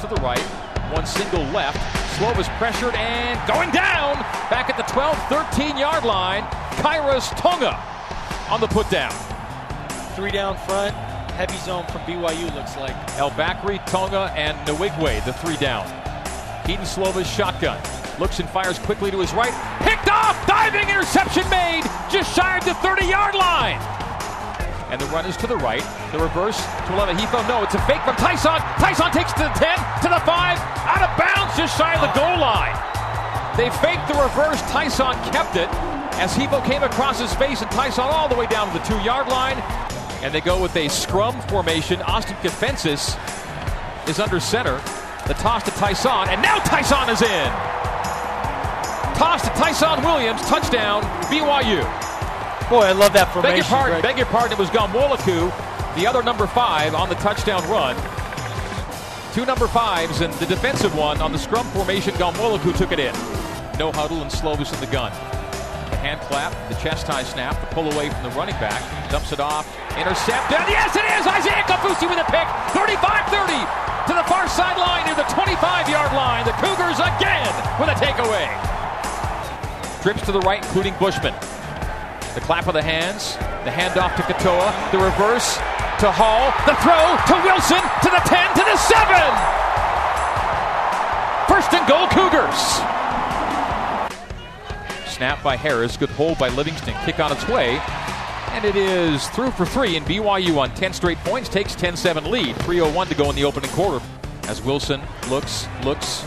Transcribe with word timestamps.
to 0.00 0.06
the 0.06 0.20
right, 0.22 0.40
one 0.92 1.04
single 1.04 1.44
left. 1.52 1.78
Slovis 2.16 2.48
pressured 2.58 2.94
and 2.94 3.38
going 3.46 3.70
down 3.70 4.14
back 4.48 4.70
at 4.70 4.76
the 4.76 4.92
12 4.92 5.16
13 5.28 5.76
yard 5.76 6.04
line. 6.04 6.42
Khyiris 6.80 7.36
Tonga 7.36 7.76
on 8.48 8.60
the 8.60 8.66
put 8.66 8.88
down. 8.88 9.12
Three 10.16 10.30
down 10.30 10.56
front, 10.56 10.94
heavy 11.32 11.56
zone 11.58 11.84
from 11.86 12.00
BYU 12.02 12.54
looks 12.54 12.76
like. 12.78 12.96
El 13.18 13.30
Bakri, 13.32 13.84
Tonga, 13.86 14.32
and 14.36 14.56
Nwigwe, 14.66 15.24
the 15.24 15.34
three 15.34 15.56
down. 15.56 15.86
Kedon 16.64 16.84
Slovis 16.84 17.26
shotgun. 17.26 17.80
Looks 18.18 18.40
and 18.40 18.48
fires 18.48 18.78
quickly 18.78 19.10
to 19.10 19.20
his 19.20 19.32
right. 19.32 19.52
Picked 19.82 20.10
off! 20.10 20.46
Diving 20.46 20.88
interception 20.88 21.48
made! 21.50 21.82
Just 22.10 22.34
shy 22.34 22.58
of 22.58 22.64
the 22.64 22.74
30 22.74 23.06
yard 23.06 23.34
line! 23.34 23.80
And 24.90 25.00
the 25.00 25.06
run 25.06 25.26
is 25.26 25.36
to 25.38 25.46
the 25.46 25.56
right. 25.56 25.84
The 26.12 26.18
reverse 26.18 26.58
to 26.58 26.94
Olave 26.94 27.14
No, 27.46 27.62
it's 27.62 27.74
a 27.74 27.82
fake 27.86 28.02
from 28.02 28.16
Tyson. 28.16 28.58
Tyson 28.82 29.10
takes 29.12 29.32
to 29.34 29.46
the 29.46 29.54
10, 29.54 29.78
to 30.02 30.08
the 30.10 30.18
5, 30.26 30.26
out 30.26 31.02
of 31.06 31.10
bounds, 31.16 31.56
just 31.56 31.78
shy 31.78 31.94
of 31.94 32.00
the 32.02 32.10
goal 32.18 32.38
line. 32.38 32.74
They 33.56 33.70
faked 33.78 34.08
the 34.08 34.18
reverse. 34.18 34.60
Tyson 34.72 35.14
kept 35.30 35.54
it 35.54 35.68
as 36.18 36.34
Hifo 36.34 36.64
came 36.66 36.82
across 36.82 37.20
his 37.20 37.32
face 37.34 37.62
and 37.62 37.70
Tyson 37.70 38.04
all 38.04 38.28
the 38.28 38.34
way 38.34 38.46
down 38.46 38.72
to 38.72 38.78
the 38.78 38.84
two 38.84 38.98
yard 39.00 39.28
line. 39.28 39.56
And 40.22 40.34
they 40.34 40.40
go 40.40 40.60
with 40.60 40.74
a 40.76 40.88
scrum 40.88 41.40
formation. 41.42 42.02
Austin 42.02 42.36
Kafentzis 42.42 43.16
is 44.08 44.18
under 44.18 44.40
center. 44.40 44.80
The 45.28 45.34
toss 45.34 45.62
to 45.64 45.70
Tyson, 45.72 46.28
and 46.28 46.42
now 46.42 46.58
Tyson 46.58 47.08
is 47.08 47.22
in. 47.22 47.50
Toss 49.14 49.42
to 49.42 49.50
Tyson 49.50 50.02
Williams, 50.02 50.40
touchdown, 50.48 51.02
BYU. 51.30 51.82
Boy, 52.68 52.82
I 52.82 52.92
love 52.92 53.12
that 53.12 53.32
formation. 53.32 53.42
Beg 53.42 53.56
your 53.58 53.64
pardon, 53.66 54.00
Greg. 54.00 54.02
beg 54.02 54.16
your 54.16 54.26
pardon. 54.26 54.52
It 54.52 54.58
was 54.58 54.70
Ghanwoloku, 54.70 55.50
the 55.96 56.06
other 56.06 56.22
number 56.22 56.46
five 56.46 56.94
on 56.94 57.08
the 57.08 57.14
touchdown 57.16 57.62
run. 57.68 57.96
Two 59.34 59.46
number 59.46 59.68
fives 59.68 60.22
and 60.22 60.32
the 60.34 60.46
defensive 60.46 60.94
one 60.96 61.20
on 61.20 61.32
the 61.32 61.38
scrum 61.38 61.66
formation. 61.68 62.14
Ghanwoloku 62.14 62.76
took 62.76 62.90
it 62.92 62.98
in. 62.98 63.14
No 63.78 63.92
huddle 63.92 64.22
and 64.22 64.30
Slovis 64.30 64.74
in 64.74 64.80
the 64.80 64.90
gun. 64.90 65.12
The 65.90 65.96
hand 65.96 66.20
clap, 66.22 66.52
the 66.68 66.74
chest 66.76 67.06
high 67.06 67.22
snap, 67.22 67.58
the 67.60 67.66
pull 67.74 67.90
away 67.92 68.10
from 68.10 68.22
the 68.22 68.30
running 68.30 68.54
back. 68.58 68.82
Dumps 69.10 69.32
it 69.32 69.40
off. 69.40 69.66
Intercept. 69.98 70.50
And 70.50 70.66
yes, 70.70 70.94
it 70.94 71.06
is! 71.18 71.26
Isaiah 71.26 71.62
Kaufusi 71.66 72.10
with 72.10 72.18
a 72.18 72.26
pick. 72.30 72.46
35-30 72.74 74.06
to 74.06 74.14
the 74.14 74.26
far 74.26 74.48
sideline 74.48 75.06
near 75.06 75.14
the 75.14 75.26
25-yard 75.30 76.12
line. 76.12 76.44
The 76.44 76.56
Cougars 76.58 76.98
again 76.98 77.50
with 77.78 77.90
a 77.90 77.96
takeaway. 77.98 78.50
Trips 80.02 80.26
to 80.26 80.32
the 80.32 80.40
right, 80.40 80.62
including 80.64 80.94
Bushman. 80.98 81.34
The 82.34 82.40
clap 82.42 82.66
of 82.66 82.74
the 82.74 82.82
hands, 82.82 83.36
the 83.64 83.70
handoff 83.70 84.16
to 84.16 84.22
Katoa, 84.22 84.92
the 84.92 84.98
reverse 84.98 85.58
to 86.00 86.10
Hall, 86.10 86.48
the 86.64 86.72
throw 86.80 86.96
to 87.28 87.44
Wilson, 87.44 87.76
to 87.76 88.08
the 88.08 88.22
10, 88.24 88.56
to 88.56 88.64
the 88.64 88.76
7. 88.78 89.60
First 91.46 91.74
and 91.74 91.86
goal, 91.86 92.08
Cougars. 92.08 92.56
Snap 95.12 95.42
by 95.42 95.56
Harris, 95.56 95.98
good 95.98 96.08
hold 96.08 96.38
by 96.38 96.48
Livingston, 96.48 96.94
kick 97.04 97.20
on 97.20 97.30
its 97.30 97.46
way. 97.48 97.78
And 98.52 98.64
it 98.64 98.76
is 98.76 99.28
through 99.28 99.50
for 99.50 99.66
three, 99.66 99.98
and 99.98 100.06
BYU 100.06 100.56
on 100.56 100.74
10 100.74 100.94
straight 100.94 101.18
points 101.18 101.50
takes 101.50 101.74
10 101.74 101.98
7 101.98 102.30
lead. 102.30 102.56
3.01 102.56 103.08
to 103.08 103.14
go 103.14 103.28
in 103.28 103.36
the 103.36 103.44
opening 103.44 103.70
quarter. 103.72 104.02
As 104.44 104.62
Wilson 104.62 105.02
looks, 105.28 105.68
looks, 105.84 106.24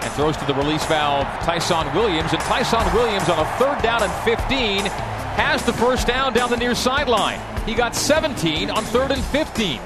and 0.00 0.10
throws 0.12 0.38
to 0.38 0.46
the 0.46 0.54
release 0.54 0.86
valve, 0.86 1.26
Tyson 1.44 1.94
Williams. 1.94 2.32
And 2.32 2.40
Tyson 2.40 2.90
Williams 2.94 3.28
on 3.28 3.38
a 3.38 3.44
third 3.58 3.82
down 3.82 4.02
and 4.02 4.12
15 4.24 4.86
has 5.36 5.62
the 5.62 5.74
first 5.74 6.06
down 6.06 6.32
down 6.32 6.48
the 6.48 6.56
near 6.56 6.74
sideline. 6.74 7.49
He 7.66 7.74
got 7.74 7.94
17 7.94 8.70
on 8.70 8.84
third 8.84 9.10
and 9.10 9.22
15. 9.26 9.80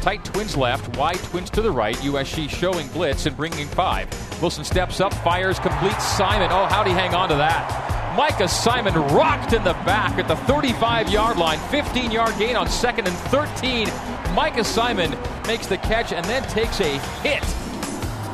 Tight 0.00 0.24
twins 0.24 0.56
left, 0.56 0.96
wide 0.96 1.18
twins 1.18 1.50
to 1.50 1.60
the 1.60 1.70
right. 1.70 1.94
USC 1.96 2.48
showing 2.48 2.88
blitz 2.88 3.26
and 3.26 3.36
bringing 3.36 3.66
five. 3.66 4.08
Wilson 4.40 4.64
steps 4.64 5.00
up, 5.00 5.12
fires, 5.12 5.58
completes 5.58 6.02
Simon. 6.04 6.48
Oh, 6.50 6.66
how'd 6.66 6.86
he 6.86 6.92
hang 6.94 7.14
on 7.14 7.28
to 7.28 7.34
that? 7.36 8.16
Micah 8.16 8.48
Simon 8.48 8.94
rocked 9.14 9.52
in 9.52 9.62
the 9.62 9.74
back 9.84 10.18
at 10.18 10.26
the 10.26 10.36
35 10.36 11.10
yard 11.10 11.36
line. 11.36 11.58
15 11.70 12.10
yard 12.10 12.34
gain 12.38 12.56
on 12.56 12.68
second 12.68 13.06
and 13.06 13.16
13. 13.16 13.88
Micah 14.34 14.64
Simon 14.64 15.14
makes 15.46 15.66
the 15.66 15.76
catch 15.78 16.12
and 16.12 16.24
then 16.24 16.42
takes 16.44 16.80
a 16.80 16.98
hit 17.22 17.44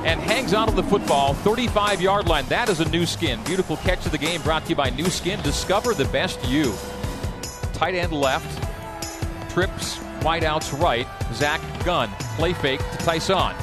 and 0.06 0.20
hangs 0.20 0.54
onto 0.54 0.72
the 0.72 0.84
football 0.84 1.34
35 1.34 2.00
yard 2.00 2.28
line. 2.28 2.46
That 2.46 2.68
is 2.68 2.78
a 2.80 2.88
Nu 2.90 3.04
Skin. 3.06 3.42
Beautiful 3.42 3.76
catch 3.78 4.06
of 4.06 4.12
the 4.12 4.18
game 4.18 4.40
brought 4.42 4.62
to 4.64 4.70
you 4.70 4.76
by 4.76 4.90
Nu 4.90 5.06
Skin. 5.06 5.42
Discover 5.42 5.94
the 5.94 6.04
best 6.06 6.42
you. 6.48 6.74
Tight 7.76 7.94
end 7.94 8.12
left, 8.12 8.62
trips 9.50 10.00
wide 10.22 10.44
outs 10.44 10.72
right. 10.72 11.06
Zach 11.34 11.60
Gunn 11.84 12.08
play 12.36 12.54
fake 12.54 12.80
to 12.80 12.96
Tyson. 13.04 13.54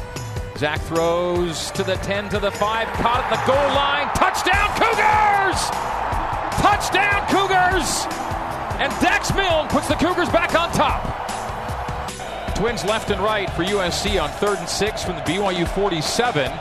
Zach 0.55 0.79
throws 0.81 1.71
to 1.71 1.83
the 1.83 1.95
10 1.95 2.29
to 2.29 2.39
the 2.39 2.51
5, 2.51 2.87
caught 2.89 3.25
at 3.25 3.29
the 3.33 3.41
goal 3.49 3.67
line. 3.73 4.07
Touchdown 4.13 4.69
Cougars! 4.77 5.59
Touchdown 6.61 7.25
Cougars! 7.27 8.05
And 8.79 8.93
Dax 9.01 9.33
Milne 9.33 9.67
puts 9.69 9.87
the 9.87 9.95
Cougars 9.95 10.29
back 10.29 10.53
on 10.53 10.71
top. 10.73 12.55
Twins 12.55 12.85
left 12.85 13.09
and 13.09 13.19
right 13.19 13.49
for 13.49 13.63
USC 13.63 14.21
on 14.21 14.29
third 14.29 14.59
and 14.59 14.69
six 14.69 15.03
from 15.03 15.15
the 15.15 15.21
BYU 15.23 15.67
47. 15.67 16.51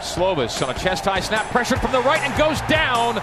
Slovis 0.00 0.60
on 0.60 0.74
a 0.74 0.78
chest 0.78 1.04
high 1.04 1.20
snap, 1.20 1.48
pressured 1.52 1.78
from 1.78 1.92
the 1.92 2.02
right 2.02 2.20
and 2.20 2.36
goes 2.36 2.60
down. 2.62 3.22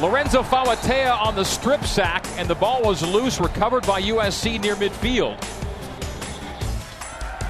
Lorenzo 0.00 0.44
Fauatea 0.44 1.20
on 1.20 1.34
the 1.34 1.44
strip 1.44 1.82
sack, 1.82 2.24
and 2.36 2.48
the 2.48 2.54
ball 2.54 2.82
was 2.82 3.02
loose, 3.02 3.40
recovered 3.40 3.84
by 3.84 4.00
USC 4.00 4.60
near 4.60 4.76
midfield. 4.76 5.40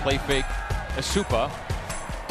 Play 0.03 0.17
fake, 0.17 0.47
Asupa. 0.97 1.51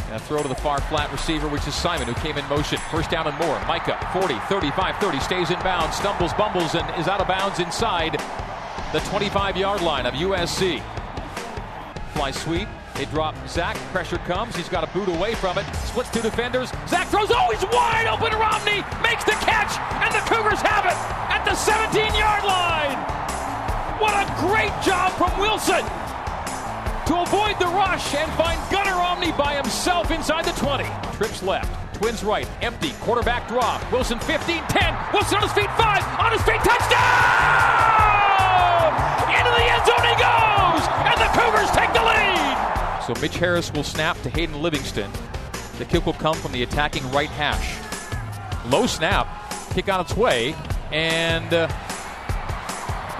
And 0.07 0.15
a 0.15 0.19
throw 0.19 0.41
to 0.41 0.47
the 0.47 0.55
far 0.55 0.81
flat 0.81 1.11
receiver, 1.11 1.47
which 1.47 1.67
is 1.67 1.75
Simon, 1.75 2.07
who 2.07 2.15
came 2.15 2.35
in 2.35 2.45
motion. 2.47 2.79
First 2.89 3.11
down 3.11 3.27
and 3.27 3.37
more. 3.37 3.59
Micah, 3.67 3.99
40, 4.11 4.39
35, 4.49 4.95
30, 4.95 5.19
stays 5.19 5.51
in 5.51 5.59
bounds, 5.59 5.97
stumbles, 5.97 6.33
bumbles, 6.33 6.73
and 6.73 6.99
is 6.99 7.07
out 7.07 7.21
of 7.21 7.27
bounds 7.27 7.59
inside 7.59 8.13
the 8.93 8.99
25 9.01 9.55
yard 9.55 9.81
line 9.81 10.07
of 10.07 10.15
USC. 10.15 10.81
Fly 12.13 12.31
sweep. 12.31 12.67
They 12.95 13.05
drop 13.05 13.35
Zach. 13.47 13.75
Pressure 13.93 14.17
comes. 14.19 14.55
He's 14.55 14.69
got 14.69 14.83
a 14.83 14.87
boot 14.87 15.07
away 15.07 15.35
from 15.35 15.59
it. 15.59 15.65
Splits 15.85 16.09
two 16.09 16.21
defenders. 16.21 16.71
Zach 16.87 17.07
throws. 17.07 17.29
Oh, 17.29 17.51
he's 17.51 17.63
wide 17.71 18.07
open. 18.07 18.33
Romney 18.39 18.81
makes 19.03 19.23
Wilson 25.39 25.83
to 27.07 27.21
avoid 27.21 27.57
the 27.57 27.65
rush 27.65 28.13
and 28.15 28.29
find 28.33 28.59
Gunner 28.69 28.91
Romney 28.91 29.31
by 29.31 29.55
himself 29.55 30.11
inside 30.11 30.43
the 30.43 30.51
20. 30.59 30.83
Trips 31.15 31.41
left. 31.41 31.95
Twins 31.95 32.21
right. 32.23 32.47
Empty. 32.61 32.91
Quarterback 32.99 33.47
draw. 33.47 33.81
Wilson 33.91 34.19
15 34.19 34.61
10. 34.67 34.97
Wilson 35.13 35.37
on 35.37 35.43
his 35.43 35.53
feet. 35.53 35.69
5. 35.77 36.19
On 36.19 36.31
his 36.33 36.41
feet. 36.41 36.59
Touchdown! 36.63 36.97
Into 39.29 39.51
the 39.51 39.63
end 39.63 39.85
zone 39.85 40.03
he 40.03 40.15
goes! 40.19 40.83
And 41.07 41.17
the 41.17 41.29
Cougars 41.31 41.71
take 41.71 41.93
the 41.93 42.03
lead! 42.03 43.03
So 43.05 43.13
Mitch 43.21 43.37
Harris 43.37 43.71
will 43.71 43.83
snap 43.83 44.21
to 44.23 44.29
Hayden 44.29 44.61
Livingston. 44.61 45.09
The 45.77 45.85
kick 45.85 46.05
will 46.05 46.13
come 46.13 46.35
from 46.35 46.51
the 46.51 46.63
attacking 46.63 47.09
right 47.11 47.29
hash. 47.29 47.79
Low 48.69 48.85
snap. 48.85 49.27
Kick 49.73 49.87
on 49.87 50.01
its 50.01 50.15
way. 50.17 50.55
And 50.91 51.53
uh, 51.53 51.67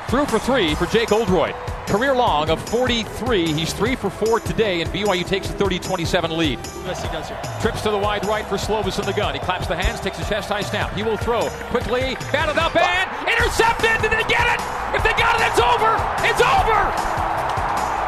through 0.10 0.26
for 0.26 0.40
three 0.40 0.76
for 0.76 0.88
Jake 0.88 1.14
Oldroyd. 1.14 1.56
Career 1.88 2.14
long 2.14 2.50
of 2.50 2.60
43. 2.68 3.54
He's 3.54 3.72
three 3.72 3.96
for 3.96 4.10
four 4.10 4.42
today, 4.42 4.82
and 4.82 4.92
BYU 4.92 5.26
takes 5.26 5.50
a 5.50 5.54
30-27 5.54 6.36
lead. 6.36 6.60
Yes, 6.84 7.02
he 7.02 7.08
does 7.16 7.30
here. 7.30 7.40
Trips 7.62 7.82
to 7.84 7.92
the 7.92 7.98
wide 7.98 8.26
right 8.26 8.46
for 8.46 8.56
Slovis 8.60 9.00
in 9.00 9.06
the 9.06 9.14
gun. 9.14 9.34
He 9.34 9.40
claps 9.40 9.68
the 9.68 9.76
hands, 9.76 10.02
takes 10.02 10.20
a 10.20 10.28
chest 10.28 10.50
high 10.50 10.68
snap. 10.68 10.92
He 10.94 11.04
will 11.04 11.16
throw 11.16 11.48
quickly, 11.72 12.20
batted 12.36 12.60
up 12.60 12.76
and 12.76 13.08
intercepted. 13.24 14.04
Did 14.04 14.12
they 14.12 14.28
get 14.28 14.44
it? 14.52 14.60
If 15.00 15.02
they 15.08 15.16
got 15.16 15.40
it, 15.40 15.48
it's 15.48 15.64
over. 15.64 15.96
It's 16.28 16.44
over. 16.44 16.80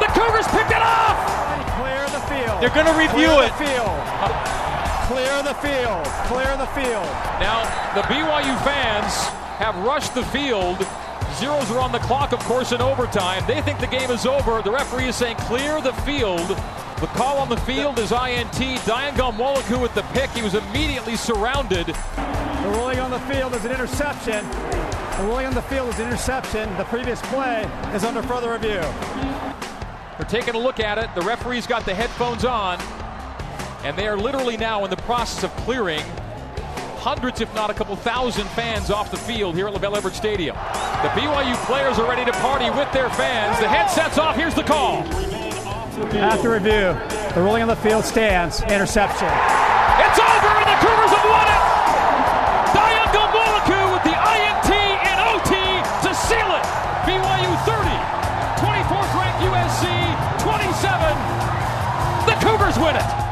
The 0.04 0.12
Cougars 0.12 0.48
picked 0.52 0.76
it 0.76 0.84
off. 0.84 1.16
Clear 1.80 2.04
the 2.12 2.24
field. 2.28 2.60
They're 2.60 2.76
going 2.76 2.92
to 2.92 3.00
review 3.00 3.32
Clear 3.32 3.48
it. 3.48 3.56
The 3.56 3.64
field. 3.64 4.00
Clear 5.08 5.36
the 5.40 5.56
field. 5.64 6.04
Clear 6.28 6.52
the 6.60 6.70
field. 6.76 7.08
Now, 7.40 7.64
the 7.96 8.04
BYU 8.12 8.60
fans 8.68 9.24
have 9.56 9.76
rushed 9.88 10.16
the 10.16 10.24
field. 10.36 10.84
Zeros 11.36 11.70
are 11.72 11.80
on 11.80 11.92
the 11.92 12.00
clock, 12.00 12.34
of 12.34 12.40
course, 12.40 12.72
in 12.72 12.82
overtime. 12.82 13.44
They 13.48 13.62
think 13.62 13.80
the 13.80 13.88
game 13.88 14.12
is 14.12 14.26
over. 14.26 14.62
The 14.62 14.72
referee 14.72 15.08
is 15.08 15.16
saying 15.16 15.38
clear 15.38 15.82
the 15.82 15.94
field. 15.94 16.48
The 16.48 17.08
call 17.16 17.38
on 17.38 17.48
the 17.48 17.58
field 17.58 17.98
is 18.00 18.12
INT. 18.12 18.52
Dayan 18.52 19.12
Ghanwoloku 19.12 19.82
with 19.82 19.94
the 19.96 20.02
pick. 20.14 20.30
He 20.32 20.42
was 20.42 20.56
immediately 20.56 21.16
surrounded. 21.16 21.88
The 21.88 22.70
ruling 22.76 23.00
on 23.00 23.10
the 23.10 23.20
field 23.22 23.56
is 23.56 23.64
an 23.64 23.72
interception. 23.72 24.46
The 24.50 25.24
ruling 25.24 25.46
on 25.46 25.54
the 25.54 25.62
field 25.64 25.90
is 25.90 26.00
an 26.00 26.08
interception. 26.08 26.76
The 26.78 26.84
previous 26.86 27.22
play 27.24 27.64
is 27.94 28.04
under 28.04 28.22
further 28.24 28.52
review. 28.52 28.82
They're 30.18 30.28
taking 30.28 30.56
a 30.56 30.60
look 30.60 30.82
at 30.82 30.98
it. 30.98 31.10
The 31.16 31.22
referee's 31.22 31.66
got 31.66 31.86
the 31.86 31.96
headphones 31.96 32.44
on, 32.44 32.80
and 33.86 33.98
they 33.98 34.08
are 34.08 34.18
literally 34.18 34.58
now 34.58 34.84
in 34.84 34.90
the 34.90 34.98
process 34.98 35.46
of 35.46 35.56
clearing 35.64 36.04
hundreds, 37.00 37.40
if 37.40 37.54
not 37.56 37.70
a 37.70 37.74
couple 37.74 37.96
thousand 37.96 38.48
fans 38.50 38.92
off 38.92 39.10
the 39.10 39.18
field 39.18 39.56
here 39.56 39.68
at 39.68 39.74
LaVell 39.74 39.98
Edwards 39.98 40.18
Stadium. 40.18 40.56
The 40.56 41.10
BYU 41.16 41.56
players 41.66 41.98
are 41.98 42.08
ready 42.08 42.26
to 42.26 42.34
party 42.44 42.70
with 42.70 42.92
their 42.92 43.10
fans. 43.12 43.58
The 43.60 43.68
headset's 43.68 44.18
off. 44.18 44.36
Here's 44.36 44.54
the 44.54 44.64
call. 44.64 45.04
After 46.20 46.52
review, 46.52 46.96
the 47.34 47.42
ruling 47.42 47.62
on 47.62 47.68
the 47.68 47.76
field 47.76 48.04
stands. 48.04 48.62
Interception. 48.64 49.32
It's 50.04 50.20
over, 50.20 50.52
and 50.60 50.68
the 50.68 50.80
Cougars 50.84 51.12
have 51.16 51.28
won 51.28 51.48
it! 51.48 51.64
Dayan 52.76 53.08
Ghanwoloku 53.16 53.80
with 53.96 54.04
the 54.04 54.16
INT 54.16 54.72
and 55.08 55.20
OT 55.32 55.52
to 56.04 56.12
seal 56.16 56.52
it! 56.56 56.66
BYU 57.08 57.52
30, 57.64 57.96
24th 58.60 59.12
ranked 59.16 59.40
USC 59.48 59.88
27. 60.44 61.16
The 62.28 62.36
Cougars 62.44 62.78
win 62.80 62.96
it! 62.96 63.29